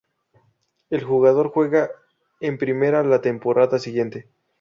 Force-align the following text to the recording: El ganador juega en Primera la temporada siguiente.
El 0.89 1.01
ganador 1.05 1.51
juega 1.51 1.91
en 2.39 2.57
Primera 2.57 3.03
la 3.03 3.21
temporada 3.21 3.77
siguiente. 3.77 4.27